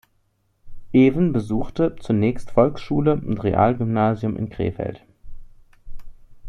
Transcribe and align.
Even 0.93 1.31
besuchte 1.31 1.95
zunächst 1.99 2.49
Volksschule 2.49 3.11
und 3.13 3.37
Realgymnasium 3.43 4.35
in 4.35 4.49
Krefeld. 4.49 5.05